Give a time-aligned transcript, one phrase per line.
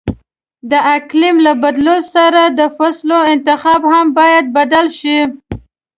[0.71, 5.19] د اقلیم له بدلون سره د فصلو انتخاب هم باید بدل شي.